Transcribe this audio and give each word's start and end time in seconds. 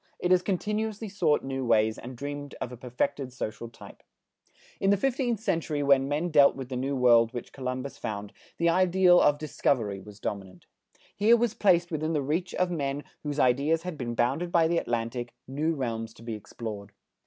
It 0.17 0.31
has 0.31 0.41
continuously 0.41 1.07
sought 1.09 1.43
new 1.43 1.63
ways 1.63 1.99
and 1.99 2.17
dreamed 2.17 2.55
of 2.59 2.71
a 2.71 2.75
perfected 2.75 3.31
social 3.31 3.69
type. 3.69 4.01
In 4.79 4.89
the 4.89 4.97
fifteenth 4.97 5.39
century 5.39 5.83
when 5.83 6.07
men 6.07 6.29
dealt 6.31 6.55
with 6.55 6.69
the 6.69 6.75
New 6.75 6.95
World 6.95 7.33
which 7.33 7.53
Columbus 7.53 7.99
found, 7.99 8.33
the 8.57 8.67
ideal 8.67 9.21
of 9.21 9.37
discovery 9.37 9.99
was 9.99 10.19
dominant. 10.19 10.65
Here 11.15 11.37
was 11.37 11.53
placed 11.53 11.91
within 11.91 12.13
the 12.13 12.23
reach 12.23 12.55
of 12.55 12.71
men 12.71 13.03
whose 13.21 13.39
ideas 13.39 13.83
had 13.83 13.95
been 13.95 14.15
bounded 14.15 14.51
by 14.51 14.67
the 14.67 14.79
Atlantic, 14.79 15.35
new 15.47 15.75
realms 15.75 16.15
to 16.15 16.23
be 16.23 16.33
explored. 16.33 16.93